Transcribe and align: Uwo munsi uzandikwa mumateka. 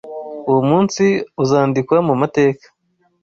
Uwo 0.49 0.61
munsi 0.69 1.03
uzandikwa 1.43 1.97
mumateka. 2.07 2.65